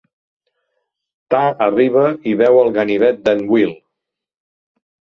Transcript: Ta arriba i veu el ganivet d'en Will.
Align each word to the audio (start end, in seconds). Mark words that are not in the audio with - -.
Ta 1.35 1.43
arriba 1.67 2.07
i 2.33 2.35
veu 2.41 2.59
el 2.65 2.75
ganivet 2.81 3.23
d'en 3.31 3.49
Will. 3.55 3.79